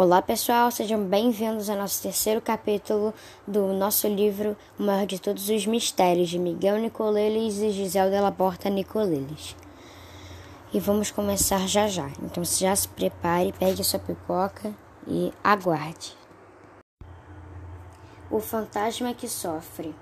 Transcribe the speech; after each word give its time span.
Olá 0.00 0.22
pessoal, 0.22 0.70
sejam 0.70 1.02
bem-vindos 1.02 1.68
ao 1.68 1.76
nosso 1.76 2.00
terceiro 2.00 2.40
capítulo 2.40 3.12
do 3.44 3.72
nosso 3.72 4.06
livro 4.06 4.56
O 4.78 4.84
Maior 4.84 5.04
de 5.04 5.20
Todos 5.20 5.48
os 5.48 5.66
Mistérios, 5.66 6.28
de 6.28 6.38
Miguel 6.38 6.78
Nicoleles 6.78 7.58
e 7.58 7.72
Gisele 7.72 8.12
de 8.12 8.20
la 8.20 8.30
Porta 8.30 8.70
Nicoleles. 8.70 9.56
E 10.72 10.78
vamos 10.78 11.10
começar 11.10 11.66
já 11.66 11.88
já, 11.88 12.08
então 12.22 12.44
já 12.44 12.76
se 12.76 12.86
prepare, 12.86 13.52
pegue 13.58 13.82
sua 13.82 13.98
pipoca 13.98 14.72
e 15.04 15.32
aguarde. 15.42 16.16
O 18.30 18.38
Fantasma 18.38 19.12
que 19.12 19.26
Sofre 19.26 19.92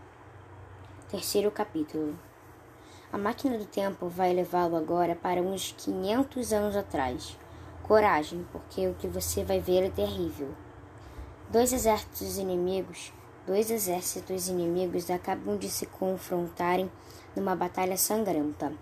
Terceiro 1.09 1.51
capítulo 1.51 2.19
A 3.11 3.17
máquina 3.17 3.57
do 3.57 3.65
tempo 3.65 4.09
vai 4.09 4.35
levá-lo 4.35 4.77
agora 4.77 5.17
para 5.17 5.41
uns 5.41 5.75
500 5.79 6.53
anos 6.53 6.77
atrás 6.77 7.39
Coragem, 7.87 8.45
porque 8.51 8.89
o 8.89 8.95
que 8.95 9.07
você 9.07 9.45
vai 9.45 9.61
ver 9.61 9.85
é 9.85 9.91
terrível. 9.91 10.49
Dois 11.49 11.73
exércitos 11.73 12.37
inimigos, 12.37 13.13
dois 13.47 13.71
exércitos 13.71 14.49
inimigos 14.49 15.09
acabam 15.09 15.57
de 15.57 15.71
se 15.71 15.87
confrontarem 15.87 16.91
numa 17.37 17.55
batalha 17.55 17.97
sangrenta. 17.97 18.73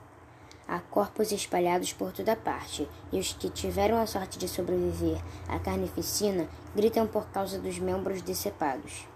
Há 0.66 0.78
corpos 0.80 1.32
espalhados 1.32 1.92
por 1.92 2.12
toda 2.12 2.34
parte, 2.34 2.88
e 3.12 3.18
os 3.18 3.34
que 3.34 3.50
tiveram 3.50 3.98
a 3.98 4.06
sorte 4.06 4.38
de 4.38 4.48
sobreviver 4.48 5.20
à 5.46 5.58
carnificina 5.58 6.48
gritam 6.74 7.06
por 7.06 7.26
causa 7.26 7.58
dos 7.58 7.78
membros 7.78 8.22
decepados. 8.22 9.06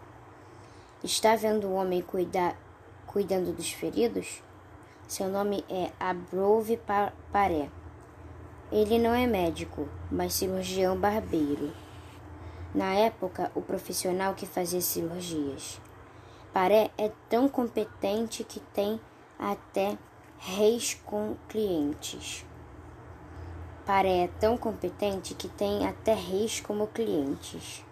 Está 1.03 1.35
vendo 1.35 1.67
o 1.67 1.73
homem 1.73 2.03
cuida 2.03 2.55
cuidando 3.07 3.55
dos 3.55 3.73
feridos? 3.73 4.43
Seu 5.07 5.31
nome 5.31 5.65
é 5.71 5.91
Abrove 5.99 6.79
Paré. 7.33 7.71
Ele 8.71 8.99
não 8.99 9.15
é 9.15 9.27
médico, 9.27 9.89
mas 10.11 10.35
cirurgião 10.35 10.95
barbeiro. 10.95 11.73
Na 12.75 12.93
época, 12.93 13.51
o 13.55 13.63
profissional 13.63 14.35
que 14.35 14.45
fazia 14.45 14.83
cirurgias. 14.83 15.81
Paré 16.53 16.91
é 16.99 17.11
tão 17.31 17.49
competente 17.49 18.45
que 18.45 18.61
tem 18.61 19.01
até 19.39 19.97
reis 20.39 21.01
com 21.07 21.35
clientes. 21.49 22.45
Paré 23.87 24.25
é 24.25 24.29
tão 24.39 24.59
competente 24.59 25.35
que 25.35 25.49
tem 25.49 25.87
até 25.87 26.13
reis 26.13 26.61
como 26.61 26.89
clientes. 26.89 27.83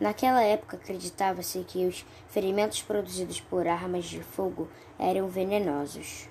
Naquela 0.00 0.42
época 0.42 0.76
acreditava-se 0.76 1.60
que 1.60 1.86
os 1.86 2.04
ferimentos 2.26 2.82
produzidos 2.82 3.40
por 3.40 3.68
armas 3.68 4.06
de 4.06 4.20
fogo 4.20 4.68
eram 4.98 5.28
venenosos. 5.28 6.28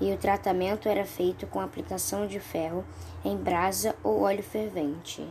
E 0.00 0.12
o 0.12 0.18
tratamento 0.18 0.88
era 0.88 1.04
feito 1.04 1.46
com 1.46 1.60
aplicação 1.60 2.26
de 2.26 2.38
ferro 2.38 2.84
em 3.24 3.36
brasa 3.36 3.94
ou 4.02 4.22
óleo 4.22 4.42
fervente. 4.42 5.26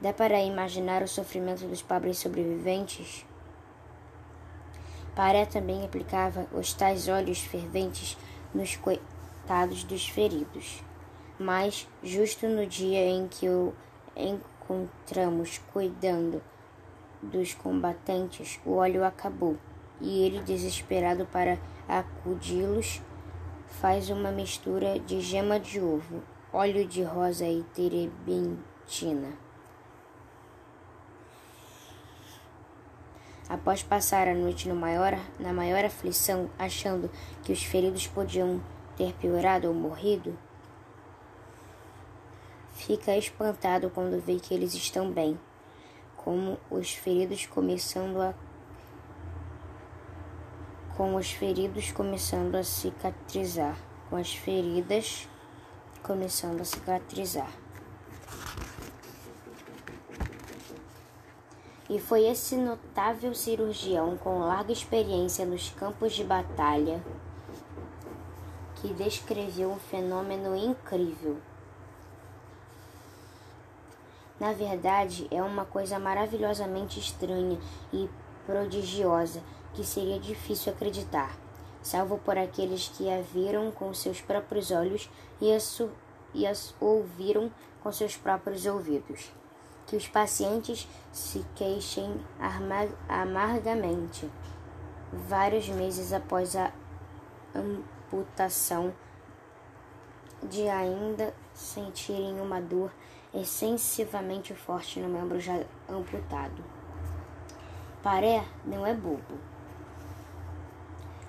Dá 0.00 0.12
para 0.12 0.42
imaginar 0.42 1.02
o 1.02 1.08
sofrimento 1.08 1.66
dos 1.66 1.82
pobres 1.82 2.18
sobreviventes? 2.18 3.24
Paré 5.14 5.46
também 5.46 5.84
aplicava 5.84 6.46
os 6.52 6.74
tais 6.74 7.08
óleos 7.08 7.40
ferventes 7.40 8.16
nos 8.54 8.76
coitados 8.76 9.82
dos 9.84 10.06
feridos. 10.06 10.82
Mas, 11.38 11.88
justo 12.02 12.46
no 12.46 12.66
dia 12.66 13.06
em 13.06 13.26
que 13.26 13.48
o 13.48 13.74
encontramos 14.14 15.58
cuidando 15.72 16.42
dos 17.22 17.54
combatentes, 17.54 18.60
o 18.64 18.74
óleo 18.74 19.04
acabou 19.04 19.56
e 20.00 20.22
ele, 20.22 20.40
desesperado 20.40 21.26
para 21.26 21.58
acudi-los, 21.88 23.00
faz 23.66 24.10
uma 24.10 24.30
mistura 24.30 24.98
de 24.98 25.20
gema 25.20 25.58
de 25.60 25.80
ovo, 25.80 26.22
óleo 26.52 26.86
de 26.86 27.02
rosa 27.02 27.46
e 27.46 27.62
terebentina. 27.74 29.32
Após 33.48 33.82
passar 33.82 34.26
a 34.26 34.34
noite 34.34 34.68
maior, 34.72 35.16
na 35.38 35.52
maior 35.52 35.84
aflição, 35.84 36.50
achando 36.58 37.08
que 37.44 37.52
os 37.52 37.62
feridos 37.62 38.06
podiam 38.06 38.60
ter 38.96 39.12
piorado 39.14 39.68
ou 39.68 39.74
morrido, 39.74 40.36
fica 42.74 43.16
espantado 43.16 43.88
quando 43.90 44.20
vê 44.20 44.40
que 44.40 44.52
eles 44.52 44.74
estão 44.74 45.12
bem, 45.12 45.38
como 46.16 46.58
os 46.68 46.92
feridos 46.92 47.46
começando 47.46 48.20
a 48.20 48.34
com 50.96 51.14
os 51.14 51.30
feridos 51.30 51.92
começando 51.92 52.54
a 52.54 52.64
cicatrizar, 52.64 53.76
com 54.08 54.16
as 54.16 54.34
feridas 54.34 55.28
começando 56.02 56.60
a 56.62 56.64
cicatrizar. 56.64 57.50
E 61.90 62.00
foi 62.00 62.24
esse 62.26 62.56
notável 62.56 63.34
cirurgião 63.34 64.16
com 64.16 64.40
larga 64.40 64.72
experiência 64.72 65.44
nos 65.44 65.68
campos 65.70 66.14
de 66.14 66.24
batalha 66.24 67.04
que 68.76 68.92
descreveu 68.94 69.70
um 69.70 69.78
fenômeno 69.78 70.56
incrível. 70.56 71.36
Na 74.40 74.52
verdade, 74.52 75.28
é 75.30 75.42
uma 75.42 75.64
coisa 75.64 75.98
maravilhosamente 75.98 76.98
estranha 76.98 77.58
e 77.92 78.08
prodigiosa 78.46 79.42
que 79.76 79.84
seria 79.84 80.18
difícil 80.18 80.72
acreditar, 80.72 81.36
salvo 81.82 82.16
por 82.16 82.38
aqueles 82.38 82.88
que 82.88 83.10
a 83.10 83.20
viram 83.20 83.70
com 83.70 83.92
seus 83.92 84.22
próprios 84.22 84.70
olhos 84.70 85.10
e 85.38 85.52
a, 85.52 85.58
e 86.32 86.46
as 86.46 86.74
ouviram 86.80 87.52
com 87.82 87.92
seus 87.92 88.16
próprios 88.16 88.64
ouvidos. 88.64 89.30
Que 89.86 89.94
os 89.94 90.08
pacientes 90.08 90.88
se 91.12 91.44
queixem 91.54 92.18
amargamente, 93.06 94.28
vários 95.12 95.68
meses 95.68 96.10
após 96.10 96.56
a 96.56 96.72
amputação, 97.54 98.94
de 100.42 100.66
ainda 100.68 101.34
sentirem 101.52 102.40
uma 102.40 102.60
dor 102.60 102.90
excessivamente 103.34 104.54
forte 104.54 105.00
no 105.00 105.08
membro 105.08 105.38
já 105.38 105.62
amputado. 105.86 106.64
Paré 108.02 108.42
não 108.64 108.86
é 108.86 108.94
bobo 108.94 109.55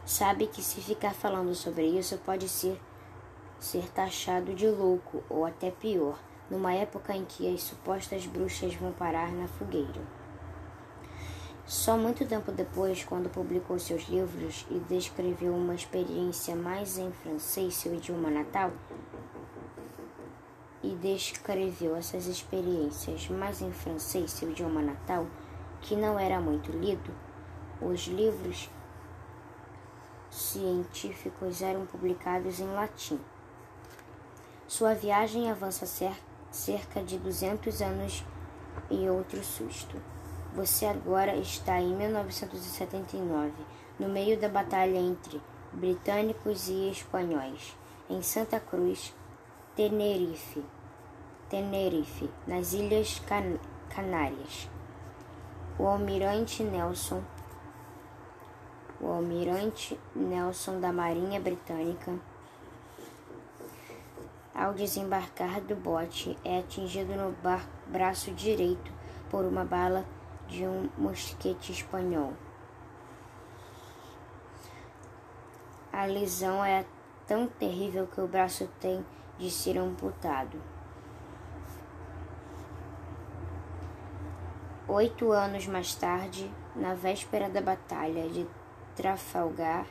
sabe 0.07 0.47
que 0.47 0.63
se 0.63 0.79
ficar 0.79 1.13
falando 1.13 1.53
sobre 1.53 1.85
isso 1.85 2.17
pode 2.19 2.47
ser, 2.47 2.79
ser 3.59 3.89
taxado 3.89 4.55
de 4.55 4.65
louco 4.65 5.21
ou 5.29 5.45
até 5.45 5.69
pior, 5.69 6.17
numa 6.49 6.73
época 6.73 7.13
em 7.13 7.25
que 7.25 7.53
as 7.53 7.61
supostas 7.61 8.25
bruxas 8.25 8.73
vão 8.75 8.93
parar 8.93 9.33
na 9.33 9.49
fogueira. 9.49 10.01
Só 11.65 11.97
muito 11.97 12.25
tempo 12.25 12.53
depois, 12.53 13.03
quando 13.03 13.29
publicou 13.29 13.77
seus 13.77 14.07
livros 14.07 14.65
e 14.71 14.79
descreveu 14.79 15.53
uma 15.53 15.75
experiência 15.75 16.55
mais 16.55 16.97
em 16.97 17.11
francês, 17.11 17.75
seu 17.75 17.93
idioma 17.93 18.29
natal, 18.29 18.71
e 20.81 20.95
descreveu 20.95 21.97
essas 21.97 22.27
experiências 22.27 23.27
mais 23.27 23.61
em 23.61 23.73
francês, 23.73 24.31
seu 24.31 24.49
idioma 24.49 24.81
natal, 24.81 25.27
que 25.81 25.97
não 25.97 26.17
era 26.17 26.39
muito 26.39 26.71
lido, 26.71 27.13
os 27.81 28.07
livros 28.07 28.69
científicos 30.37 31.61
eram 31.61 31.85
publicados 31.85 32.59
em 32.59 32.67
latim. 32.73 33.19
Sua 34.67 34.93
viagem 34.93 35.49
avança 35.49 35.85
cerca 36.51 37.03
de 37.03 37.17
200 37.17 37.81
anos 37.81 38.23
e 38.89 39.09
outro 39.09 39.43
susto. 39.43 39.95
Você 40.53 40.85
agora 40.85 41.35
está 41.35 41.79
em 41.79 41.95
1979, 41.95 43.51
no 43.99 44.09
meio 44.09 44.39
da 44.39 44.49
batalha 44.49 44.97
entre 44.97 45.41
britânicos 45.71 46.67
e 46.67 46.89
espanhóis, 46.89 47.75
em 48.09 48.21
Santa 48.21 48.59
Cruz, 48.59 49.13
Tenerife, 49.75 50.63
Tenerife, 51.49 52.29
nas 52.45 52.73
Ilhas 52.73 53.19
Can 53.19 53.57
Canárias. 53.89 54.69
O 55.79 55.85
almirante 55.85 56.63
Nelson 56.63 57.21
o 58.99 59.07
almirante 59.07 59.99
Nelson 60.15 60.79
da 60.79 60.91
Marinha 60.91 61.39
Britânica, 61.39 62.13
ao 64.53 64.73
desembarcar 64.73 65.61
do 65.61 65.75
bote, 65.75 66.37
é 66.43 66.59
atingido 66.59 67.13
no 67.13 67.35
braço 67.87 68.31
direito 68.31 68.91
por 69.29 69.45
uma 69.45 69.63
bala 69.63 70.03
de 70.47 70.65
um 70.65 70.89
mosquete 70.97 71.71
espanhol. 71.71 72.33
A 75.93 76.05
lesão 76.05 76.63
é 76.65 76.85
tão 77.27 77.47
terrível 77.47 78.07
que 78.07 78.21
o 78.21 78.27
braço 78.27 78.67
tem 78.79 79.05
de 79.37 79.51
ser 79.51 79.77
amputado. 79.77 80.59
Oito 84.87 85.31
anos 85.31 85.67
mais 85.67 85.93
tarde, 85.93 86.49
na 86.75 86.93
véspera 86.93 87.49
da 87.49 87.61
batalha 87.61 88.29
de 88.29 88.47
Trafalgar, 88.97 89.85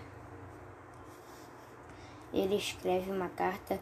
ele 2.34 2.56
escreve 2.56 3.08
uma 3.08 3.28
carta 3.28 3.78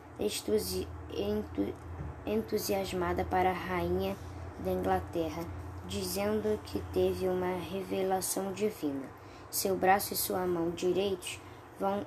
entusiasmada 2.26 3.24
para 3.24 3.48
a 3.48 3.54
rainha 3.54 4.14
da 4.58 4.70
Inglaterra, 4.70 5.42
dizendo 5.86 6.60
que 6.64 6.78
teve 6.92 7.26
uma 7.26 7.56
revelação 7.56 8.52
divina. 8.52 9.06
Seu 9.50 9.74
braço 9.74 10.12
e 10.12 10.16
sua 10.16 10.46
mão 10.46 10.68
direitos 10.72 11.40
vão 11.80 12.04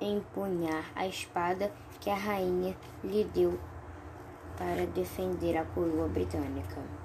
empunhar 0.00 0.90
a 0.96 1.06
espada 1.06 1.70
que 2.00 2.08
a 2.08 2.16
rainha 2.16 2.74
lhe 3.04 3.24
deu 3.24 3.60
para 4.56 4.86
defender 4.86 5.54
a 5.58 5.66
coroa 5.66 6.08
britânica. 6.08 6.97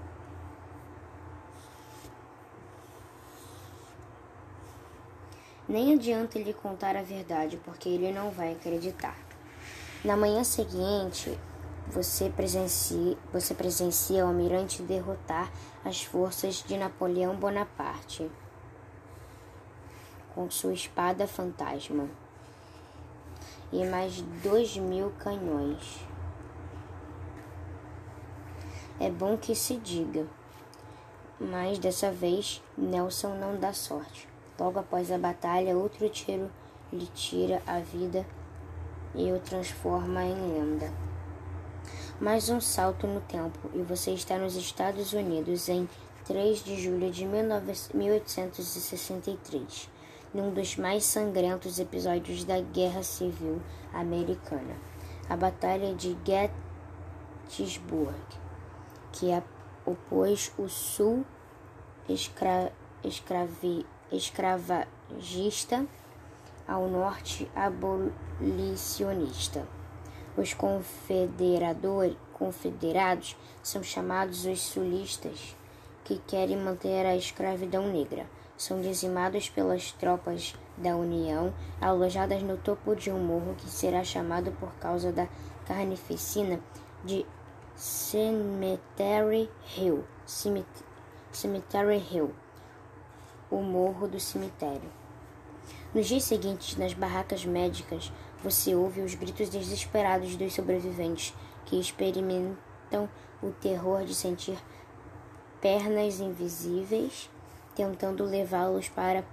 Nem 5.73 5.91
adianta 5.95 6.37
lhe 6.37 6.53
contar 6.53 6.95
a 6.95 7.01
verdade, 7.01 7.57
porque 7.65 7.89
ele 7.89 8.11
não 8.11 8.29
vai 8.29 8.51
acreditar. 8.51 9.17
Na 10.05 10.15
manhã 10.15 10.43
seguinte, 10.43 11.35
você 11.87 12.29
presencia, 12.29 13.17
você 13.31 13.55
presencia 13.55 14.23
o 14.23 14.27
almirante 14.27 14.83
derrotar 14.83 15.51
as 15.83 16.03
forças 16.03 16.61
de 16.61 16.77
Napoleão 16.77 17.35
Bonaparte 17.35 18.29
com 20.35 20.47
sua 20.51 20.73
espada 20.73 21.25
fantasma 21.25 22.07
e 23.71 23.83
mais 23.83 24.21
dois 24.43 24.77
mil 24.77 25.09
canhões. 25.17 26.05
É 28.99 29.09
bom 29.09 29.35
que 29.35 29.55
se 29.55 29.77
diga, 29.77 30.27
mas 31.39 31.79
dessa 31.79 32.11
vez 32.11 32.61
Nelson 32.77 33.33
não 33.39 33.59
dá 33.59 33.73
sorte. 33.73 34.32
Logo 34.59 34.79
após 34.79 35.11
a 35.11 35.17
batalha, 35.17 35.75
outro 35.75 36.07
tiro 36.09 36.51
lhe 36.91 37.07
tira 37.07 37.63
a 37.65 37.79
vida 37.79 38.23
e 39.15 39.31
o 39.31 39.39
transforma 39.39 40.23
em 40.23 40.53
lenda. 40.53 40.93
Mais 42.21 42.49
um 42.49 42.61
salto 42.61 43.07
no 43.07 43.21
tempo 43.21 43.57
e 43.73 43.81
você 43.81 44.11
está 44.11 44.37
nos 44.37 44.55
Estados 44.55 45.13
Unidos 45.13 45.67
em 45.69 45.89
3 46.25 46.63
de 46.63 46.79
julho 46.81 47.11
de 47.11 47.25
1863, 47.25 49.89
num 50.33 50.53
dos 50.53 50.77
mais 50.77 51.03
sangrentos 51.03 51.79
episódios 51.79 52.45
da 52.45 52.61
Guerra 52.61 53.03
Civil 53.03 53.61
Americana, 53.91 54.77
a 55.27 55.35
Batalha 55.35 55.93
de 55.95 56.15
Gettysburg, 57.49 58.15
que 59.11 59.31
opôs 59.85 60.53
o 60.57 60.69
Sul 60.69 61.25
escra 62.07 62.71
escravi 63.03 63.85
escravagista 64.15 65.85
ao 66.67 66.87
norte 66.87 67.49
abolicionista. 67.55 69.67
Os 70.35 70.51
confederados 72.33 73.37
são 73.61 73.83
chamados 73.83 74.45
os 74.45 74.61
sulistas, 74.61 75.55
que 76.03 76.17
querem 76.27 76.57
manter 76.57 77.05
a 77.05 77.15
escravidão 77.15 77.91
negra. 77.91 78.25
São 78.57 78.81
dizimados 78.81 79.49
pelas 79.49 79.91
tropas 79.91 80.55
da 80.77 80.95
União, 80.95 81.53
alojadas 81.81 82.41
no 82.43 82.57
topo 82.57 82.95
de 82.95 83.11
um 83.11 83.19
morro 83.19 83.55
que 83.57 83.69
será 83.69 84.03
chamado 84.03 84.51
por 84.53 84.71
causa 84.75 85.11
da 85.11 85.27
carnificina 85.67 86.59
de 87.03 87.25
Cemetery 87.75 89.49
Hill. 89.75 90.03
Cemetery 91.31 92.03
Hill 92.11 92.33
o 93.53 93.61
morro 93.61 94.07
do 94.07 94.19
cemitério. 94.19 94.89
Nos 95.93 96.07
dias 96.07 96.23
seguintes, 96.23 96.75
nas 96.75 96.93
barracas 96.93 97.45
médicas, 97.45 98.11
você 98.43 98.73
ouve 98.73 99.01
os 99.01 99.13
gritos 99.13 99.49
desesperados 99.49 100.35
dos 100.35 100.53
sobreviventes 100.53 101.33
que 101.65 101.79
experimentam 101.79 103.07
o 103.41 103.51
terror 103.51 104.03
de 104.03 104.15
sentir 104.15 104.57
pernas 105.61 106.19
invisíveis 106.19 107.29
tentando 107.75 108.23
levá-los 108.23 108.89
para 108.89 109.23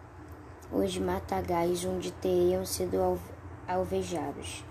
os 0.70 0.96
matagais 0.98 1.84
onde 1.84 2.12
teriam 2.12 2.64
sido 2.64 3.18
alvejados. 3.66 4.64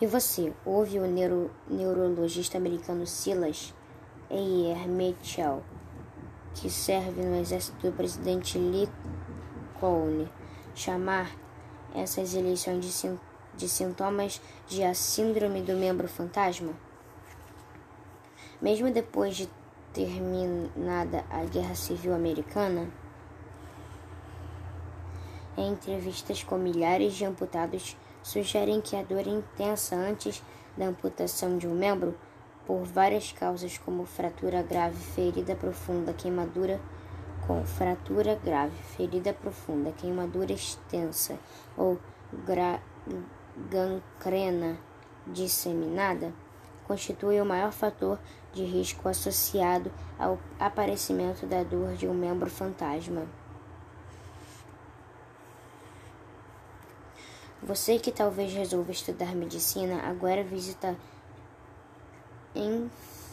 E 0.00 0.06
você 0.06 0.52
ouve 0.64 0.98
o 0.98 1.06
neuro, 1.06 1.50
neurologista 1.68 2.58
americano 2.58 3.06
Silas 3.06 3.74
Eyer 4.30 4.88
Mitchell 4.88 5.62
que 6.66 6.72
serve 6.72 7.22
no 7.22 7.36
exército 7.36 7.78
do 7.86 7.96
presidente 7.96 8.58
Lincoln, 8.58 10.26
chamar 10.74 11.30
essas 11.94 12.34
eleições 12.34 12.84
de, 12.84 13.18
de 13.56 13.68
sintomas 13.68 14.40
de 14.66 14.82
a 14.82 14.92
síndrome 14.92 15.62
do 15.62 15.74
membro 15.74 16.08
fantasma? 16.08 16.72
Mesmo 18.60 18.90
depois 18.90 19.36
de 19.36 19.48
terminada 19.92 21.24
a 21.30 21.44
Guerra 21.44 21.76
Civil 21.76 22.12
Americana, 22.12 22.90
entrevistas 25.56 26.42
com 26.42 26.58
milhares 26.58 27.14
de 27.14 27.24
amputados, 27.24 27.96
sugerem 28.24 28.80
que 28.80 28.96
a 28.96 29.04
dor 29.04 29.24
intensa 29.28 29.94
antes 29.94 30.42
da 30.76 30.86
amputação 30.86 31.58
de 31.58 31.68
um 31.68 31.74
membro 31.76 32.18
por 32.66 32.84
várias 32.84 33.32
causas, 33.32 33.78
como 33.78 34.04
fratura 34.04 34.62
grave, 34.62 34.96
ferida 34.96 35.54
profunda, 35.54 36.12
queimadura 36.12 36.80
com 37.46 37.64
fratura 37.64 38.34
grave, 38.34 38.76
ferida 38.96 39.32
profunda, 39.32 39.92
queimadura 39.92 40.52
extensa 40.52 41.38
ou 41.76 41.98
gancrena 43.70 44.76
disseminada, 45.26 46.32
constitui 46.86 47.40
o 47.40 47.44
maior 47.44 47.72
fator 47.72 48.18
de 48.52 48.64
risco 48.64 49.08
associado 49.08 49.92
ao 50.18 50.38
aparecimento 50.58 51.46
da 51.46 51.62
dor 51.62 51.94
de 51.94 52.08
um 52.08 52.14
membro 52.14 52.50
fantasma. 52.50 53.26
Você 57.62 57.98
que 57.98 58.12
talvez 58.12 58.52
resolva 58.52 58.92
estudar 58.92 59.34
medicina 59.34 60.02
agora 60.02 60.44
visita 60.44 60.96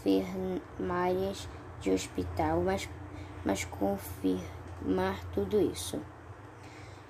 enfermarias 0.05 1.47
de 1.81 1.91
hospital, 1.91 2.61
mas, 2.61 2.89
mas 3.45 3.65
confirmar 3.65 5.23
tudo 5.33 5.59
isso. 5.59 5.99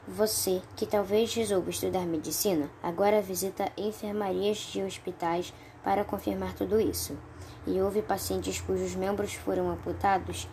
Você, 0.07 0.61
que 0.75 0.85
talvez 0.85 1.33
resolva 1.33 1.69
estudar 1.69 2.05
medicina, 2.05 2.69
agora 2.81 3.21
visita 3.21 3.71
enfermarias 3.77 4.57
de 4.57 4.83
hospitais 4.83 5.53
para 5.81 6.03
confirmar 6.03 6.53
tudo 6.53 6.79
isso. 6.79 7.17
E 7.65 7.81
houve 7.81 8.01
pacientes 8.01 8.59
cujos 8.59 8.95
membros 8.95 9.33
foram 9.33 9.69
amputados 9.69 10.49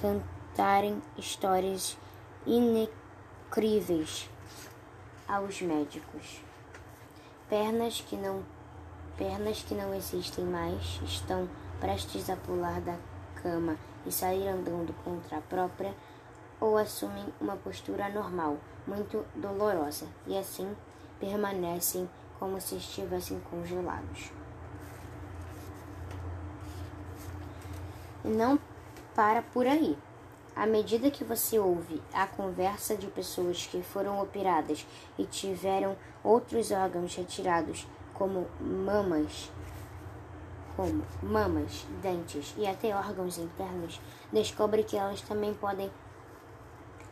cantarem 0.00 1.02
histórias 1.18 1.98
incríveis 2.46 4.30
aos 5.26 5.60
médicos. 5.60 6.40
Pernas 7.48 8.00
que 8.00 8.14
não 8.16 8.44
Pernas 9.20 9.62
que 9.62 9.74
não 9.74 9.92
existem 9.94 10.46
mais 10.46 10.98
estão 11.04 11.46
prestes 11.78 12.30
a 12.30 12.36
pular 12.36 12.80
da 12.80 12.96
cama 13.42 13.76
e 14.06 14.10
sair 14.10 14.48
andando 14.48 14.94
contra 15.04 15.36
a 15.36 15.40
própria 15.42 15.94
ou 16.58 16.78
assumem 16.78 17.26
uma 17.38 17.54
postura 17.54 18.08
normal, 18.08 18.56
muito 18.86 19.22
dolorosa, 19.34 20.06
e 20.26 20.38
assim 20.38 20.74
permanecem 21.18 22.08
como 22.38 22.58
se 22.62 22.76
estivessem 22.76 23.38
congelados. 23.50 24.32
E 28.24 28.28
não 28.28 28.58
para 29.14 29.42
por 29.42 29.66
aí. 29.66 29.98
À 30.56 30.64
medida 30.64 31.10
que 31.10 31.24
você 31.24 31.58
ouve 31.58 32.02
a 32.14 32.26
conversa 32.26 32.96
de 32.96 33.06
pessoas 33.08 33.66
que 33.66 33.82
foram 33.82 34.18
operadas 34.22 34.86
e 35.18 35.26
tiveram 35.26 35.94
outros 36.24 36.70
órgãos 36.70 37.14
retirados 37.14 37.86
como 38.20 38.46
mamas, 38.60 39.50
como 40.76 41.02
mamas, 41.22 41.86
dentes 42.02 42.54
e 42.58 42.66
até 42.66 42.94
órgãos 42.94 43.38
internos, 43.38 43.98
descobre 44.30 44.84
que 44.84 44.94
elas 44.94 45.22
também 45.22 45.54
podem 45.54 45.90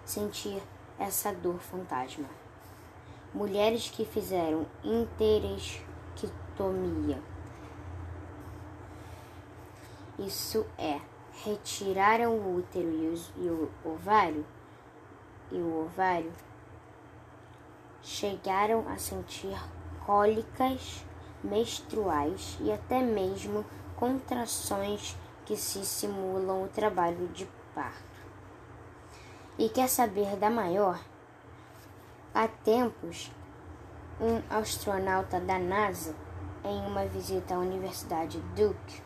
sentir 0.04 0.62
essa 0.98 1.32
dor 1.32 1.58
fantasma. 1.60 2.28
Mulheres 3.32 3.88
que 3.88 4.04
fizeram 4.04 4.66
interesquitomia. 4.84 7.22
Isso 10.18 10.66
é, 10.76 11.00
retiraram 11.42 12.36
o 12.36 12.58
útero 12.58 12.92
e 13.38 13.48
o 13.48 13.70
ovário 13.82 14.44
e 15.50 15.56
o 15.56 15.86
ovário 15.86 16.34
chegaram 18.02 18.86
a 18.86 18.98
sentir 18.98 19.56
cólicas 20.08 21.04
menstruais 21.44 22.56
e 22.62 22.72
até 22.72 23.02
mesmo 23.02 23.62
contrações 23.94 25.14
que 25.44 25.54
se 25.54 25.84
simulam 25.84 26.64
o 26.64 26.68
trabalho 26.68 27.28
de 27.28 27.46
parto. 27.74 28.02
E 29.58 29.68
quer 29.68 29.86
saber 29.86 30.34
da 30.36 30.48
maior? 30.48 30.98
Há 32.34 32.48
tempos, 32.48 33.30
um 34.18 34.40
astronauta 34.48 35.38
da 35.38 35.58
NASA, 35.58 36.16
em 36.64 36.86
uma 36.86 37.04
visita 37.04 37.54
à 37.54 37.58
Universidade 37.58 38.40
Duke, 38.56 39.02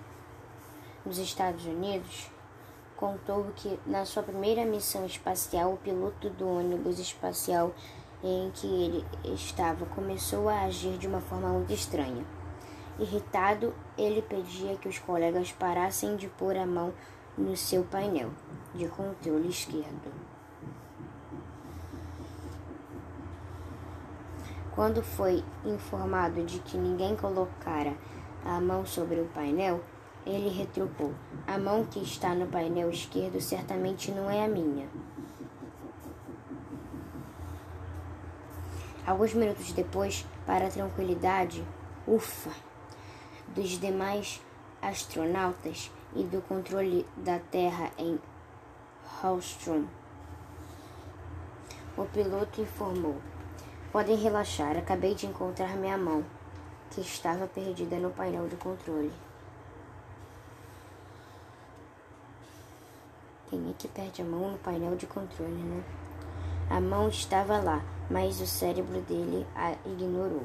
nos 1.04 1.18
Estados 1.18 1.66
Unidos, 1.66 2.30
contou 2.96 3.46
que 3.56 3.76
na 3.84 4.04
sua 4.04 4.22
primeira 4.22 4.64
missão 4.64 5.04
espacial, 5.04 5.72
o 5.72 5.78
piloto 5.78 6.30
do 6.30 6.48
ônibus 6.48 7.00
espacial 7.00 7.74
em 8.22 8.50
que 8.50 8.66
ele 8.66 9.04
estava 9.34 9.84
começou 9.86 10.48
a 10.48 10.62
agir 10.62 10.96
de 10.98 11.06
uma 11.06 11.20
forma 11.20 11.48
muito 11.48 11.72
estranha. 11.72 12.24
Irritado, 12.98 13.74
ele 13.98 14.22
pedia 14.22 14.76
que 14.76 14.88
os 14.88 14.98
colegas 14.98 15.50
parassem 15.52 16.14
de 16.16 16.28
pôr 16.28 16.56
a 16.56 16.66
mão 16.66 16.92
no 17.36 17.56
seu 17.56 17.82
painel 17.84 18.30
de 18.74 18.86
controle 18.88 19.48
esquerdo. 19.48 20.12
Quando 24.74 25.02
foi 25.02 25.44
informado 25.64 26.44
de 26.44 26.58
que 26.60 26.78
ninguém 26.78 27.14
colocara 27.16 27.94
a 28.44 28.60
mão 28.60 28.86
sobre 28.86 29.20
o 29.20 29.26
painel, 29.26 29.80
ele 30.24 30.48
retrucou: 30.48 31.12
A 31.46 31.58
mão 31.58 31.84
que 31.84 31.98
está 32.00 32.34
no 32.34 32.46
painel 32.46 32.88
esquerdo 32.90 33.40
certamente 33.40 34.10
não 34.10 34.30
é 34.30 34.44
a 34.44 34.48
minha. 34.48 34.88
Alguns 39.12 39.34
minutos 39.34 39.72
depois, 39.72 40.24
para 40.46 40.68
a 40.68 40.70
tranquilidade, 40.70 41.62
ufa, 42.08 42.50
dos 43.48 43.78
demais 43.78 44.40
astronautas 44.80 45.90
e 46.16 46.22
do 46.22 46.40
controle 46.40 47.06
da 47.18 47.38
Terra 47.38 47.90
em 47.98 48.18
Hallstrom, 49.20 49.84
o 51.94 52.06
piloto 52.06 52.62
informou: 52.62 53.20
Podem 53.92 54.16
relaxar, 54.16 54.78
acabei 54.78 55.14
de 55.14 55.26
encontrar 55.26 55.76
minha 55.76 55.98
mão, 55.98 56.24
que 56.90 57.02
estava 57.02 57.46
perdida 57.46 57.96
no 57.96 58.12
painel 58.12 58.48
de 58.48 58.56
controle. 58.56 59.12
Quem 63.50 63.68
é 63.68 63.74
que 63.78 63.88
perde 63.88 64.22
a 64.22 64.24
mão 64.24 64.52
no 64.52 64.58
painel 64.58 64.96
de 64.96 65.06
controle, 65.06 65.52
né? 65.52 65.84
A 66.72 66.80
mão 66.80 67.06
estava 67.06 67.58
lá, 67.58 67.84
mas 68.10 68.40
o 68.40 68.46
cérebro 68.46 69.02
dele 69.02 69.46
a 69.54 69.72
ignorou. 69.84 70.44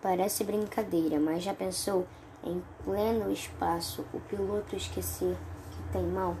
Parece 0.00 0.44
brincadeira, 0.44 1.20
mas 1.20 1.42
já 1.42 1.52
pensou 1.52 2.06
em 2.42 2.62
pleno 2.82 3.30
espaço 3.30 4.02
o 4.14 4.20
piloto 4.20 4.74
esquecer 4.76 5.36
que 5.70 5.92
tem 5.92 6.04
mão? 6.04 6.34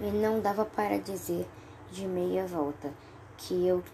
E 0.00 0.10
não 0.10 0.40
dava 0.40 0.64
para 0.64 0.98
dizer 0.98 1.46
de 1.90 2.06
meia 2.06 2.46
volta 2.46 2.90
que 3.36 3.66
eu 3.66 3.84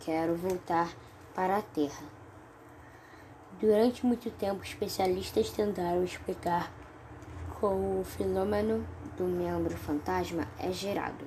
quero 0.00 0.36
voltar 0.36 0.94
para 1.34 1.56
a 1.56 1.62
Terra. 1.62 2.04
Durante 3.58 4.04
muito 4.04 4.30
tempo, 4.30 4.62
especialistas 4.62 5.48
tentaram 5.48 6.04
explicar 6.04 6.70
como 7.60 8.00
o 8.00 8.04
fenômeno 8.04 8.86
do 9.16 9.24
membro 9.24 9.76
fantasma 9.76 10.46
é 10.58 10.70
gerado. 10.70 11.26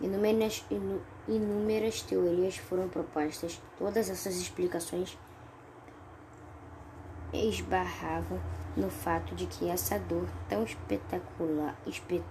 Inúmeras, 0.00 0.64
inúmeras 1.28 2.02
teorias 2.02 2.56
foram 2.56 2.88
propostas, 2.88 3.60
todas 3.78 4.08
essas 4.08 4.36
explicações 4.36 5.18
esbarravam 7.32 8.40
no 8.76 8.88
fato 8.88 9.34
de 9.34 9.46
que 9.46 9.68
essa 9.68 9.98
dor 9.98 10.26
tão 10.48 10.62
espetacular, 10.64 11.76
espe, 11.86 12.22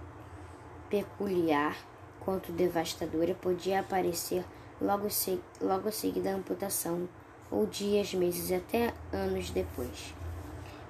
peculiar 0.88 1.76
quanto 2.20 2.52
devastadora 2.52 3.34
podia 3.34 3.80
aparecer 3.80 4.44
logo, 4.80 5.08
se, 5.10 5.40
logo 5.60 5.88
a 5.88 5.92
seguir 5.92 6.20
da 6.20 6.32
amputação 6.32 7.08
ou 7.50 7.66
dias, 7.66 8.14
meses 8.14 8.50
até 8.50 8.92
anos 9.12 9.50
depois. 9.50 10.14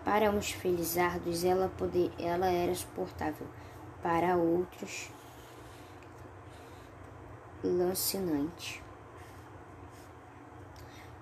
Para 0.04 0.30
uns 0.30 0.50
felizardos 0.50 1.44
ela, 1.44 1.70
poder, 1.76 2.10
ela 2.18 2.46
era 2.46 2.74
suportável, 2.74 3.46
para 4.02 4.36
outros 4.36 5.10
lancinante. 7.62 8.82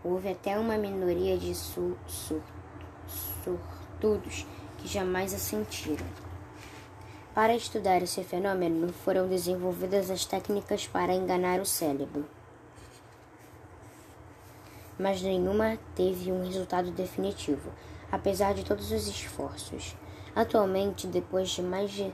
Houve 0.04 0.30
até 0.30 0.58
uma 0.58 0.78
minoria 0.78 1.37
de 1.37 1.54
sur, 1.54 1.97
sur, 2.06 2.40
que 4.78 4.87
jamais 4.87 5.35
a 5.35 5.38
sentiram. 5.38 6.06
Para 7.35 7.54
estudar 7.54 8.00
esse 8.02 8.23
fenômeno, 8.23 8.92
foram 8.92 9.28
desenvolvidas 9.28 10.11
as 10.11 10.25
técnicas 10.25 10.87
para 10.87 11.12
enganar 11.12 11.61
o 11.61 11.66
cérebro 11.66 12.25
mas 14.99 15.23
nenhuma 15.23 15.78
teve 15.94 16.32
um 16.32 16.44
resultado 16.44 16.90
definitivo, 16.90 17.70
apesar 18.11 18.55
de 18.55 18.65
todos 18.65 18.91
os 18.91 19.07
esforços. 19.07 19.97
Atualmente, 20.35 21.07
depois 21.07 21.50
de 21.50 21.62
mais 21.62 21.91
de 21.91 22.12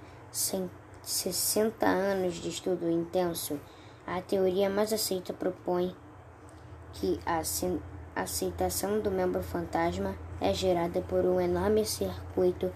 60 1.03 1.87
anos 1.87 2.35
de 2.35 2.49
estudo 2.49 2.89
intenso, 2.89 3.61
a 4.07 4.21
teoria 4.21 4.69
mais 4.69 4.93
aceita 4.93 5.33
propõe 5.33 5.95
que 6.95 7.19
a 7.27 7.43
aceitação 8.21 9.01
do 9.01 9.11
membro 9.11 9.43
fantasma 9.43 10.17
é 10.41 10.53
gerada 10.53 11.01
por 11.01 11.25
um 11.25 11.41
enorme 11.41 11.85
circuito 11.85 12.73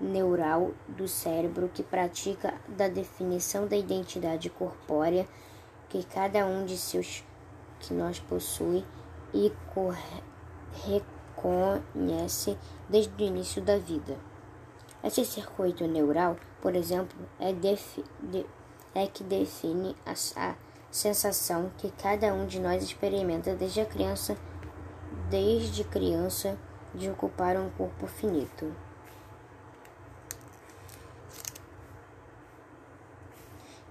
neural 0.00 0.72
do 0.88 1.08
cérebro 1.08 1.70
que 1.72 1.82
pratica 1.82 2.54
da 2.68 2.88
definição 2.88 3.66
da 3.66 3.76
identidade 3.76 4.50
corpórea 4.50 5.26
que 5.88 6.04
cada 6.04 6.44
um 6.44 6.64
de 6.64 6.76
seus 6.76 7.24
que 7.80 7.94
nós 7.94 8.18
possui 8.20 8.84
e 9.32 9.52
reconhece 11.36 12.56
desde 12.88 13.22
o 13.22 13.26
início 13.26 13.62
da 13.62 13.78
vida. 13.78 14.16
Esse 15.04 15.24
circuito 15.24 15.86
neural, 15.86 16.36
por 16.60 16.74
exemplo, 16.74 17.16
é, 17.38 17.52
de, 17.52 18.46
é 18.94 19.06
que 19.06 19.22
define 19.22 19.94
a, 20.04 20.12
a 20.36 20.54
sensação 20.90 21.70
que 21.78 21.90
cada 21.92 22.32
um 22.32 22.46
de 22.46 22.58
nós 22.58 22.82
experimenta 22.82 23.54
desde 23.54 23.80
a 23.80 23.86
criança, 23.86 24.36
desde 25.30 25.84
criança, 25.84 26.58
de 26.94 27.10
ocupar 27.10 27.56
um 27.56 27.70
corpo 27.70 28.06
finito. 28.06 28.72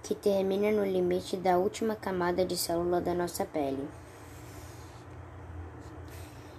que 0.02 0.14
termina 0.14 0.70
no 0.70 0.84
limite 0.84 1.36
da 1.36 1.58
última 1.58 1.96
camada 1.96 2.44
de 2.44 2.56
célula 2.56 3.00
da 3.00 3.12
nossa 3.12 3.44
pele. 3.44 3.88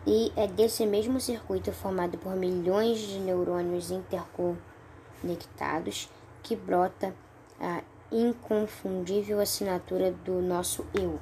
E 0.09 0.31
é 0.37 0.47
desse 0.47 0.85
mesmo 0.85 1.19
circuito 1.19 1.73
formado 1.73 2.17
por 2.17 2.33
milhões 2.33 2.99
de 2.99 3.19
neurônios 3.19 3.91
interconectados 3.91 6.09
que 6.41 6.55
brota 6.55 7.13
a 7.59 7.83
inconfundível 8.09 9.41
assinatura 9.41 10.13
do 10.23 10.41
nosso 10.41 10.85
eu, 10.93 11.19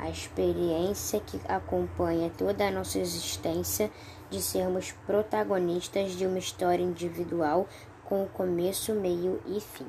a 0.00 0.10
experiência 0.10 1.20
que 1.20 1.40
acompanha 1.48 2.28
toda 2.36 2.66
a 2.66 2.72
nossa 2.72 2.98
existência 2.98 3.88
de 4.28 4.42
sermos 4.42 4.90
protagonistas 5.06 6.16
de 6.16 6.26
uma 6.26 6.40
história 6.40 6.82
individual 6.82 7.68
com 8.04 8.26
começo, 8.26 8.92
meio 8.94 9.40
e 9.46 9.60
fim. 9.60 9.86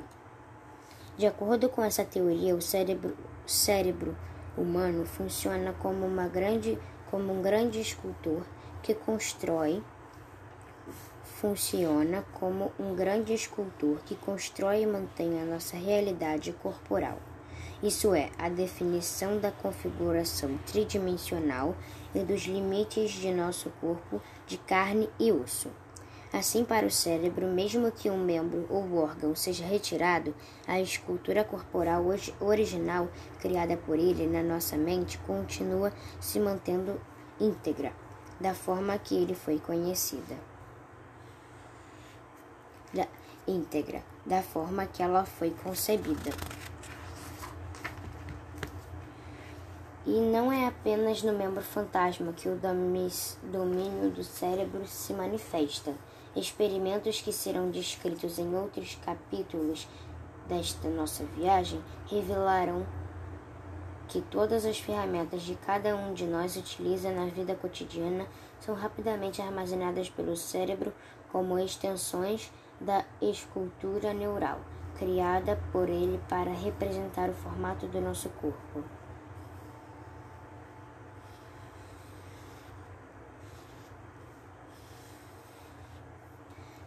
De 1.16 1.26
acordo 1.26 1.68
com 1.68 1.82
essa 1.82 2.04
teoria, 2.04 2.54
o 2.54 2.62
cérebro, 2.62 3.16
cérebro 3.44 4.16
humano 4.56 5.04
funciona 5.04 5.72
como, 5.72 6.06
uma 6.06 6.28
grande, 6.28 6.78
como 7.10 7.32
um 7.32 7.42
grande 7.42 7.80
escultor 7.80 8.42
que 8.82 8.94
constrói 8.94 9.82
funciona 11.40 12.24
como 12.32 12.72
um 12.78 12.94
grande 12.94 13.34
escultor 13.34 13.98
que 14.06 14.14
constrói 14.14 14.82
e 14.82 14.86
mantém 14.86 15.40
a 15.40 15.44
nossa 15.44 15.76
realidade 15.76 16.52
corporal. 16.52 17.18
Isso 17.82 18.14
é, 18.14 18.30
a 18.38 18.48
definição 18.48 19.38
da 19.38 19.50
configuração 19.50 20.58
tridimensional 20.66 21.76
e 22.14 22.20
dos 22.20 22.44
limites 22.46 23.10
de 23.10 23.32
nosso 23.32 23.70
corpo 23.80 24.22
de 24.46 24.56
carne 24.56 25.10
e 25.20 25.30
osso. 25.30 25.70
Assim, 26.32 26.64
para 26.64 26.86
o 26.86 26.90
cérebro, 26.90 27.46
mesmo 27.46 27.90
que 27.92 28.10
um 28.10 28.18
membro 28.18 28.66
ou 28.68 28.96
órgão 28.96 29.34
seja 29.34 29.64
retirado, 29.64 30.34
a 30.66 30.80
escultura 30.80 31.44
corporal 31.44 32.04
original 32.40 33.08
criada 33.40 33.76
por 33.76 33.98
ele 33.98 34.26
na 34.26 34.42
nossa 34.42 34.76
mente 34.76 35.18
continua 35.18 35.92
se 36.20 36.40
mantendo 36.40 37.00
íntegra, 37.40 37.92
da 38.40 38.54
forma 38.54 38.98
que 38.98 39.14
ele 39.14 39.34
foi 39.34 39.58
conhecida. 39.58 40.36
Da, 42.92 43.06
íntegra, 43.46 44.02
da 44.24 44.42
forma 44.42 44.86
que 44.86 45.02
ela 45.02 45.24
foi 45.24 45.50
concebida. 45.50 46.32
E 50.06 50.20
não 50.20 50.52
é 50.52 50.68
apenas 50.68 51.20
no 51.24 51.32
membro 51.32 51.62
fantasma 51.62 52.32
que 52.32 52.48
o 52.48 52.56
domínio 52.56 54.10
do 54.10 54.22
cérebro 54.22 54.86
se 54.86 55.12
manifesta 55.12 55.92
experimentos 56.36 57.20
que 57.20 57.32
serão 57.32 57.70
descritos 57.70 58.38
em 58.38 58.54
outros 58.54 58.96
capítulos 59.04 59.88
desta 60.46 60.88
nossa 60.88 61.24
viagem 61.24 61.82
revelarão 62.06 62.86
que 64.06 64.20
todas 64.20 64.64
as 64.64 64.78
ferramentas 64.78 65.42
de 65.42 65.56
cada 65.56 65.96
um 65.96 66.14
de 66.14 66.24
nós 66.24 66.56
utiliza 66.56 67.10
na 67.10 67.26
vida 67.26 67.56
cotidiana 67.56 68.26
são 68.60 68.76
rapidamente 68.76 69.42
armazenadas 69.42 70.08
pelo 70.08 70.36
cérebro 70.36 70.92
como 71.32 71.58
extensões 71.58 72.52
da 72.80 73.04
escultura 73.20 74.14
neural, 74.14 74.60
criada 74.96 75.58
por 75.72 75.88
ele 75.88 76.20
para 76.28 76.52
representar 76.52 77.28
o 77.28 77.34
formato 77.34 77.88
do 77.88 78.00
nosso 78.00 78.28
corpo. 78.30 78.95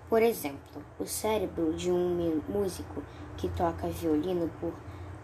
Por 0.09 0.23
exemplo, 0.23 0.83
o 0.99 1.05
cérebro 1.05 1.71
de 1.73 1.91
um 1.91 2.41
músico 2.49 3.03
que 3.37 3.47
toca 3.47 3.87
violino 3.89 4.49
por 4.59 4.73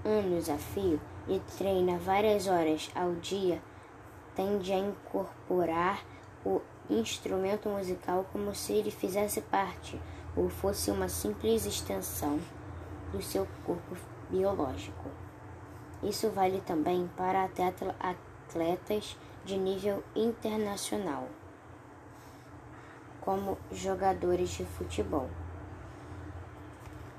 anos 0.07 0.47
a 0.47 0.59
fio 0.59 1.01
e 1.27 1.39
treina 1.57 1.97
várias 1.97 2.45
horas 2.45 2.91
ao 2.93 3.15
dia 3.15 3.59
tende 4.35 4.71
a 4.71 4.77
incorporar 4.77 6.05
o 6.45 6.61
instrumento 6.87 7.67
musical 7.67 8.27
como 8.31 8.53
se 8.53 8.73
ele 8.73 8.91
fizesse 8.91 9.41
parte 9.41 9.99
ou 10.37 10.49
fosse 10.49 10.91
uma 10.91 11.09
simples 11.09 11.65
extensão 11.65 12.39
do 13.11 13.23
seu 13.23 13.47
corpo 13.65 13.97
biológico. 14.29 15.09
Isso 16.03 16.29
vale 16.29 16.61
também 16.61 17.09
para 17.17 17.43
atletas 17.43 19.17
de 19.43 19.57
nível 19.57 20.03
internacional 20.15 21.27
como 23.25 23.57
jogadores 23.71 24.51
de 24.51 24.63
futebol. 24.63 25.27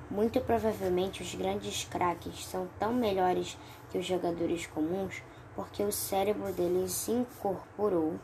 Muito 0.08 0.40
provavelmente 0.40 1.20
os 1.20 1.34
grandes 1.34 1.84
craques 1.84 2.46
são 2.46 2.68
tão 2.78 2.94
melhores 2.94 3.58
que 3.90 3.98
os 3.98 4.06
jogadores 4.06 4.66
comuns 4.66 5.20
porque 5.56 5.82
o 5.82 5.90
cérebro 5.90 6.52
deles 6.52 7.08
incorporou 7.08 8.14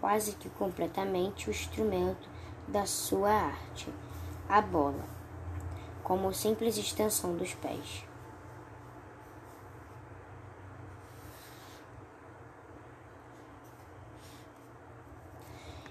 quase 0.00 0.32
que 0.32 0.50
completamente 0.50 1.48
o 1.48 1.50
instrumento 1.50 2.28
da 2.68 2.84
sua 2.84 3.30
arte, 3.30 3.88
a 4.46 4.60
bola, 4.60 5.04
como 6.02 6.34
simples 6.34 6.76
extensão 6.76 7.34
dos 7.34 7.54
pés. 7.54 8.04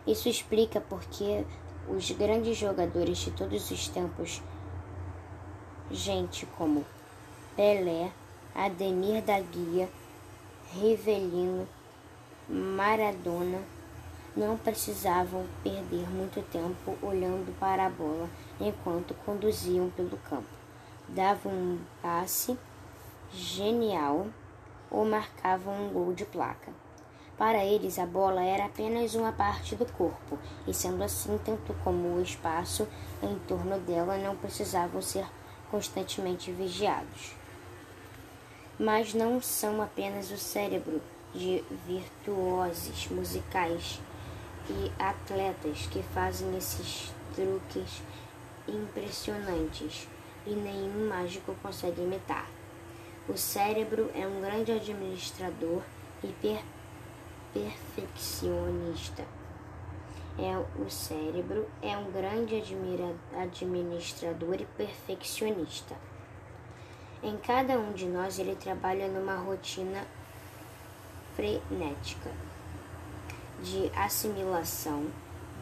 Isso 0.06 0.28
explica 0.28 0.82
porque 0.82 1.46
os 1.88 2.12
grandes 2.12 2.58
jogadores 2.58 3.18
de 3.20 3.32
todos 3.32 3.72
os 3.72 3.88
tempos, 3.88 4.42
gente 5.90 6.46
como 6.58 6.86
Pelé, 7.56 8.12
Ademir 8.54 9.22
da 9.24 9.40
Guia, 9.40 9.90
Rivelino, 10.74 11.68
Maradona, 12.50 13.62
não 14.36 14.58
precisavam 14.58 15.46
perder 15.64 16.10
muito 16.10 16.42
tempo 16.52 16.98
olhando 17.02 17.58
para 17.60 17.86
a 17.86 17.90
bola 17.90 18.30
enquanto 18.60 19.14
conduziam 19.26 19.90
pelo 19.92 20.18
campo. 20.30 20.50
Davam 21.08 21.52
um 21.54 21.80
passe 22.02 22.58
genial 23.32 24.28
ou 24.92 25.06
marcavam 25.06 25.86
um 25.86 25.94
gol 25.94 26.14
de 26.14 26.26
placa. 26.26 26.83
Para 27.38 27.66
eles, 27.66 27.98
a 27.98 28.06
bola 28.06 28.44
era 28.44 28.66
apenas 28.66 29.16
uma 29.16 29.32
parte 29.32 29.76
do 29.76 29.86
corpo, 29.86 30.38
e 30.68 30.74
sendo 30.74 31.04
assim, 31.04 31.40
tanto 31.44 31.74
como 31.84 32.16
o 32.16 32.22
espaço 32.22 32.88
em 33.22 33.36
torno 33.48 33.80
dela 33.80 34.18
não 34.18 34.36
precisavam 34.36 35.02
ser 35.02 35.26
constantemente 35.72 36.52
vigiados. 36.52 37.36
Mas 38.80 39.14
não 39.14 39.42
são 39.42 39.82
apenas 39.82 40.30
o 40.30 40.38
cérebro 40.38 41.02
de 41.34 41.64
virtuosos 41.88 43.08
musicais 43.08 44.00
e 44.70 44.92
atletas 45.00 45.88
que 45.88 46.04
fazem 46.14 46.56
esses 46.56 47.12
truques 47.36 48.02
impressionantes 48.68 50.08
e 50.46 50.52
nenhum 50.52 51.10
mágico 51.10 51.56
consegue 51.62 52.02
imitar. 52.02 52.48
O 53.28 53.38
cérebro 53.38 54.12
é 54.14 54.28
um 54.28 54.42
grande 54.42 54.72
administrador 54.72 55.82
e 56.24 56.28
perfeccionista. 57.54 59.24
É 60.38 60.58
o 60.82 60.90
cérebro 60.90 61.70
é 61.82 61.96
um 61.96 62.12
grande 62.12 62.56
admira, 62.56 63.16
administrador 63.38 64.56
e 64.60 64.66
perfeccionista. 64.66 65.96
Em 67.22 67.38
cada 67.38 67.78
um 67.78 67.94
de 67.94 68.06
nós 68.08 68.40
ele 68.40 68.56
trabalha 68.56 69.08
numa 69.08 69.36
rotina 69.36 70.04
frenética 71.36 72.32
de 73.62 73.92
assimilação 73.96 75.06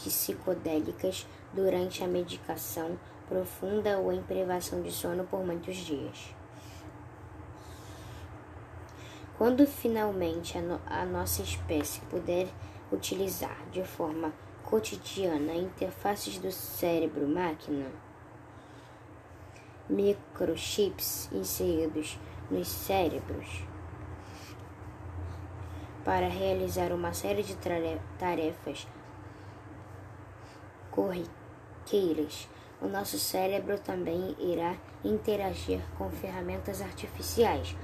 psicodélicas 0.04 1.26
durante 1.52 2.02
a 2.02 2.06
medicação 2.06 2.98
profunda 3.28 3.98
ou 3.98 4.12
em 4.12 4.22
privação 4.22 4.80
de 4.82 4.90
sono 4.90 5.24
por 5.24 5.44
muitos 5.44 5.76
dias. 5.76 6.34
Quando 9.36 9.66
finalmente 9.66 10.58
a, 10.58 10.62
no 10.62 10.80
a 10.86 11.04
nossa 11.04 11.42
espécie 11.42 12.00
puder 12.06 12.48
utilizar 12.90 13.56
de 13.70 13.84
forma 13.84 14.32
cotidiana 14.64 15.54
interfaces 15.54 16.38
do 16.38 16.50
cérebro-máquina, 16.50 17.86
microchips 19.88 21.30
inseridos 21.32 22.18
nos 22.50 22.66
cérebros, 22.68 23.62
para 26.04 26.28
realizar 26.28 26.92
uma 26.92 27.12
série 27.12 27.42
de 27.42 27.56
tarefas 28.18 28.86
corriqueiras, 30.98 32.48
o 32.82 32.88
nosso 32.88 33.20
cérebro 33.20 33.78
também 33.78 34.34
irá 34.40 34.76
interagir 35.04 35.80
com 35.96 36.10
ferramentas 36.10 36.82
artificiais. 36.82 37.76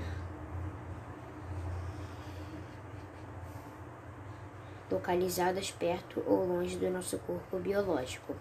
Localizadas 4.91 5.71
perto 5.71 6.25
ou 6.27 6.45
longe 6.45 6.77
do 6.77 6.91
nosso 6.91 7.17
corpo 7.19 7.59
biológico, 7.59 8.35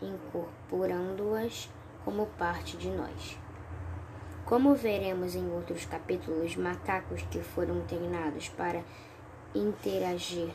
incorporando-as 0.00 1.68
como 2.04 2.26
parte 2.38 2.76
de 2.76 2.90
nós. 2.90 3.36
Como 4.44 4.74
veremos 4.76 5.34
em 5.34 5.50
outros 5.52 5.84
capítulos, 5.84 6.54
macacos 6.54 7.22
que 7.22 7.40
foram 7.40 7.80
treinados 7.86 8.48
para 8.50 8.84
interagir 9.52 10.50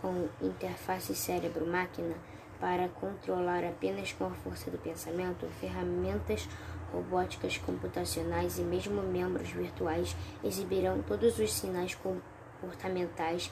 com 0.00 0.28
interface 0.42 1.14
cérebro-máquina 1.14 2.14
para 2.60 2.88
controlar 2.88 3.64
apenas 3.64 4.12
com 4.12 4.26
a 4.26 4.30
força 4.30 4.70
do 4.70 4.78
pensamento, 4.78 5.46
ferramentas 5.60 6.48
robóticas 6.92 7.58
computacionais 7.58 8.58
e 8.58 8.62
mesmo 8.62 9.02
membros 9.02 9.50
virtuais 9.50 10.16
exibirão 10.42 11.02
todos 11.02 11.38
os 11.38 11.52
sinais 11.52 11.96
comportamentais 11.96 13.50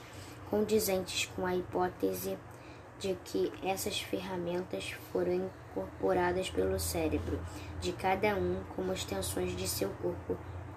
condizentes 0.49 1.31
com 1.35 1.47
a 1.47 1.57
hipótese 1.57 2.39
de 2.99 3.17
que 3.25 3.53
essas 3.65 4.01
ferramentas 4.01 4.95
foram 5.13 5.51
incorporadas 5.75 6.49
pelo 6.51 6.79
cérebro 6.79 7.41
de 7.81 7.93
cada 7.93 8.37
um 8.37 8.63
como 8.77 8.93
extensões 8.93 9.57
de 9.57 9.67
seu 9.67 9.89
corpo 10.01 10.37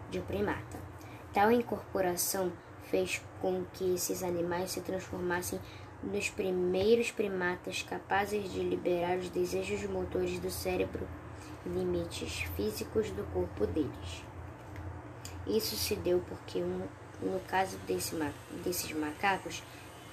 de 0.09 0.19
primata. 0.21 0.79
Tal 1.31 1.51
incorporação 1.51 2.51
fez 2.89 3.21
com 3.41 3.63
que 3.73 3.93
esses 3.93 4.23
animais 4.23 4.71
se 4.71 4.81
transformassem 4.81 5.59
nos 6.05 6.29
primeiros 6.29 7.11
primatas 7.11 7.81
capazes 7.81 8.51
de 8.51 8.59
liberar 8.59 9.17
os 9.17 9.29
desejos 9.29 9.83
motores 9.89 10.39
do 10.39 10.51
cérebro 10.51 11.07
e 11.65 11.69
limites 11.69 12.41
físicos 12.55 13.09
do 13.09 13.23
corpo 13.33 13.65
deles. 13.65 14.23
Isso 15.47 15.75
se 15.75 15.95
deu 15.95 16.23
porque, 16.27 16.59
um, 16.59 16.87
no 17.21 17.39
caso 17.41 17.77
desse, 17.87 18.15
desses 18.63 18.91
macacos, 18.93 19.63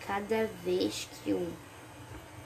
cada 0.07 0.47
vez 0.65 1.09
que 1.23 1.33
um 1.33 1.53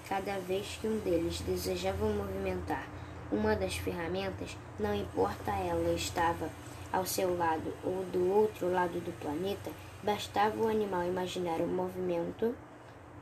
cada 0.08 0.38
vez 0.38 0.78
que 0.80 0.86
um 0.86 0.98
deles 1.00 1.40
desejava 1.40 2.06
movimentar 2.06 2.86
uma 3.30 3.56
das 3.56 3.76
ferramentas, 3.76 4.56
não 4.78 4.94
importa 4.94 5.50
ela 5.50 5.92
estava 5.94 6.48
ao 6.92 7.04
seu 7.04 7.36
lado 7.36 7.74
ou 7.82 8.04
do 8.04 8.30
outro 8.30 8.70
lado 8.70 9.00
do 9.00 9.12
planeta, 9.18 9.70
bastava 10.04 10.62
o 10.62 10.68
animal 10.68 11.04
imaginar 11.04 11.60
o 11.60 11.66
movimento, 11.66 12.54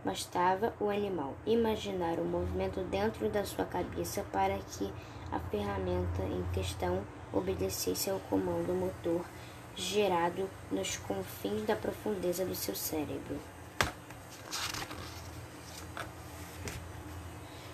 bastava 0.05 0.75
o 0.79 0.89
animal 0.91 1.35
imaginar 1.47 2.19
o 2.19 2.25
movimento 2.25 2.81
dentro 2.91 3.29
da 3.29 3.45
sua 3.45 3.65
cabeça 3.65 4.25
para 4.31 4.59
que 4.59 4.93
a 5.33 5.39
ferramenta 5.39 6.23
em 6.23 6.45
questão 6.53 7.03
obedecesse 7.33 8.11
ao 8.11 8.21
comando 8.31 8.75
motor 8.75 9.25
gerado 9.75 10.49
nos 10.71 10.97
confins 10.99 11.63
da 11.67 11.75
profundeza 11.75 12.45
do 12.45 12.55
seu 12.55 12.75
cérebro. 12.75 13.41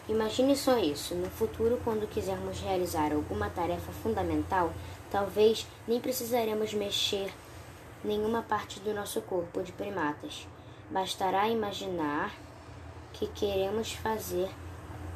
Imagine 0.08 0.56
só 0.56 0.76
isso. 0.76 1.14
No 1.14 1.30
futuro, 1.30 1.80
quando 1.84 2.08
quisermos 2.08 2.58
realizar 2.60 3.12
alguma 3.12 3.48
tarefa 3.48 3.92
fundamental, 4.02 4.72
talvez 5.10 5.66
nem 5.86 6.00
precisaremos 6.00 6.74
mexer 6.74 7.32
nenhuma 8.02 8.42
parte 8.42 8.80
do 8.80 8.92
nosso 8.92 9.20
corpo 9.20 9.62
de 9.62 9.70
primatas. 9.70 10.48
Bastará 10.90 11.48
imaginar 11.48 12.34
que 13.12 13.28
queremos 13.28 13.92
fazer 13.92 14.50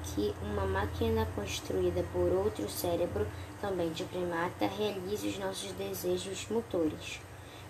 que 0.04 0.32
uma 0.40 0.64
máquina 0.64 1.26
construída 1.34 2.04
por 2.12 2.32
outro 2.32 2.68
cérebro, 2.68 3.26
também 3.60 3.90
de 3.90 4.04
primata, 4.04 4.68
realize 4.68 5.26
os 5.26 5.36
nossos 5.36 5.72
desejos 5.72 6.46
motores. 6.48 7.20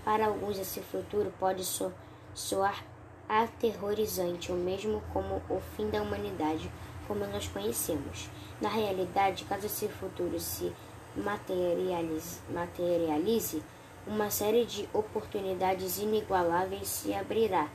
Para 0.04 0.26
alguns, 0.26 0.58
esse 0.58 0.80
futuro 0.80 1.32
pode 1.40 1.64
so 1.64 1.90
soar 2.34 2.84
aterrorizante 3.26 4.52
ou 4.52 4.58
mesmo 4.58 5.02
como 5.10 5.40
o 5.48 5.58
fim 5.74 5.88
da 5.88 6.02
humanidade 6.02 6.70
como 7.08 7.26
nós 7.26 7.48
conhecemos. 7.48 8.28
Na 8.60 8.68
realidade, 8.68 9.46
caso 9.46 9.64
esse 9.64 9.88
futuro 9.88 10.38
se 10.38 10.70
materialize, 11.16 12.40
materialize 12.50 13.62
uma 14.06 14.28
série 14.28 14.66
de 14.66 14.86
oportunidades 14.92 15.96
inigualáveis 15.96 16.86
se 16.86 17.14
abrirá 17.14 17.66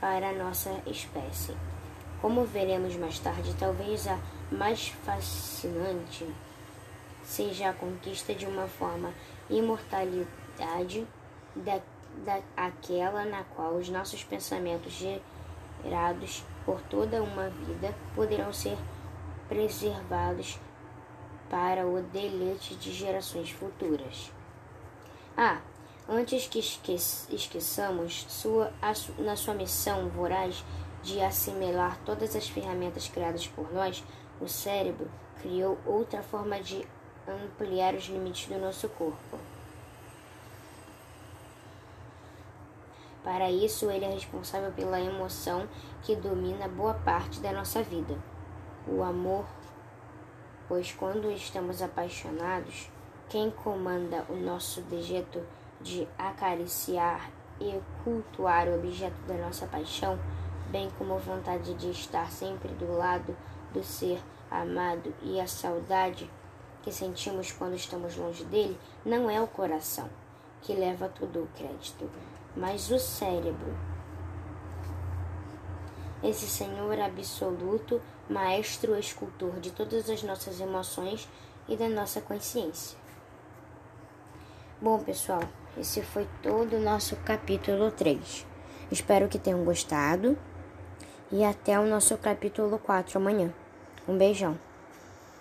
para 0.00 0.32
nossa 0.32 0.70
espécie. 0.86 1.54
Como 2.20 2.44
veremos 2.44 2.96
mais 2.96 3.18
tarde, 3.18 3.54
talvez 3.58 4.06
a 4.06 4.18
mais 4.50 4.88
fascinante 4.88 6.26
seja 7.22 7.70
a 7.70 7.72
conquista 7.72 8.34
de 8.34 8.46
uma 8.46 8.66
forma 8.66 9.12
imortalidade 9.48 11.06
da, 11.54 11.80
daquela 12.24 13.24
na 13.24 13.44
qual 13.44 13.74
os 13.74 13.88
nossos 13.88 14.24
pensamentos 14.24 14.92
gerados 14.92 16.44
por 16.64 16.80
toda 16.82 17.22
uma 17.22 17.48
vida 17.48 17.94
poderão 18.14 18.52
ser 18.52 18.76
preservados 19.48 20.58
para 21.48 21.86
o 21.86 22.00
deleite 22.02 22.74
de 22.76 22.92
gerações 22.92 23.50
futuras. 23.50 24.30
Ah, 25.36 25.60
antes 26.10 26.48
que 26.48 26.58
esqueçamos, 27.32 28.26
sua, 28.28 28.72
na 29.16 29.36
sua 29.36 29.54
missão 29.54 30.08
voraz 30.08 30.64
de 31.04 31.20
assimilar 31.20 31.98
todas 32.04 32.34
as 32.34 32.48
ferramentas 32.48 33.06
criadas 33.06 33.46
por 33.46 33.72
nós, 33.72 34.02
o 34.40 34.48
cérebro 34.48 35.08
criou 35.40 35.78
outra 35.86 36.20
forma 36.20 36.60
de 36.60 36.84
ampliar 37.28 37.94
os 37.94 38.06
limites 38.06 38.48
do 38.48 38.58
nosso 38.58 38.88
corpo. 38.88 39.38
Para 43.22 43.48
isso, 43.48 43.88
ele 43.88 44.04
é 44.04 44.10
responsável 44.10 44.72
pela 44.72 45.00
emoção 45.00 45.68
que 46.02 46.16
domina 46.16 46.66
boa 46.66 46.94
parte 46.94 47.38
da 47.38 47.52
nossa 47.52 47.82
vida, 47.82 48.18
o 48.88 49.04
amor. 49.04 49.44
Pois 50.66 50.92
quando 50.92 51.30
estamos 51.30 51.82
apaixonados, 51.82 52.90
quem 53.28 53.50
comanda 53.50 54.24
o 54.28 54.34
nosso 54.34 54.80
dejeto 54.82 55.40
de 55.80 56.06
acariciar 56.18 57.30
e 57.60 57.80
cultuar 58.04 58.68
o 58.68 58.74
objeto 58.74 59.20
da 59.26 59.34
nossa 59.34 59.66
paixão, 59.66 60.18
bem 60.70 60.90
como 60.98 61.18
vontade 61.18 61.74
de 61.74 61.90
estar 61.90 62.30
sempre 62.30 62.68
do 62.74 62.96
lado 62.96 63.36
do 63.72 63.82
ser 63.82 64.20
amado 64.50 65.14
e 65.22 65.40
a 65.40 65.46
saudade 65.46 66.28
que 66.82 66.92
sentimos 66.92 67.52
quando 67.52 67.74
estamos 67.74 68.16
longe 68.16 68.44
dele, 68.44 68.78
não 69.04 69.30
é 69.30 69.40
o 69.40 69.46
coração 69.46 70.08
que 70.62 70.72
leva 70.72 71.08
todo 71.08 71.42
o 71.42 71.48
crédito, 71.56 72.10
mas 72.56 72.90
o 72.90 72.98
cérebro. 72.98 73.76
Esse 76.22 76.46
Senhor 76.46 76.98
absoluto, 77.00 78.00
maestro 78.28 78.98
escultor 78.98 79.58
de 79.60 79.70
todas 79.70 80.08
as 80.10 80.22
nossas 80.22 80.60
emoções 80.60 81.28
e 81.68 81.76
da 81.76 81.88
nossa 81.88 82.20
consciência. 82.20 82.98
Bom, 84.80 84.98
pessoal, 85.00 85.42
esse 85.78 86.02
foi 86.02 86.26
todo 86.42 86.76
o 86.76 86.80
nosso 86.80 87.16
capítulo 87.16 87.90
3. 87.90 88.46
Espero 88.90 89.28
que 89.28 89.38
tenham 89.38 89.64
gostado 89.64 90.36
e 91.30 91.44
até 91.44 91.78
o 91.78 91.86
nosso 91.86 92.16
capítulo 92.18 92.78
4 92.78 93.18
amanhã. 93.18 93.52
Um 94.08 94.16
beijão. 94.18 94.58